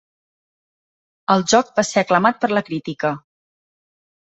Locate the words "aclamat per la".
2.05-2.65